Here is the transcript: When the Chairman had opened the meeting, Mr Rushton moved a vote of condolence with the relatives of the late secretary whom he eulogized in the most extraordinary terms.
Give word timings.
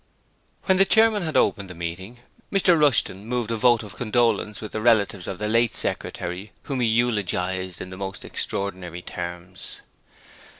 When 0.63 0.79
the 0.79 0.85
Chairman 0.85 1.21
had 1.21 1.37
opened 1.37 1.69
the 1.69 1.75
meeting, 1.75 2.21
Mr 2.51 2.75
Rushton 2.75 3.23
moved 3.23 3.51
a 3.51 3.55
vote 3.55 3.83
of 3.83 3.97
condolence 3.97 4.59
with 4.59 4.71
the 4.71 4.81
relatives 4.81 5.27
of 5.27 5.37
the 5.37 5.47
late 5.47 5.75
secretary 5.75 6.53
whom 6.63 6.79
he 6.79 6.87
eulogized 6.87 7.79
in 7.81 7.91
the 7.91 7.97
most 7.97 8.25
extraordinary 8.25 9.03
terms. 9.03 9.81